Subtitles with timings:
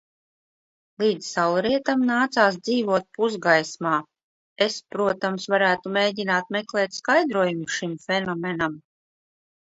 [1.01, 3.91] Līdz saulrietam nācās dzīvot pusgaismā.
[4.67, 8.79] Es, protams, varētu mēģināt meklēt skaidrojumu šim fenomenam.